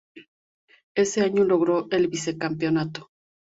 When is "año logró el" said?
1.21-2.07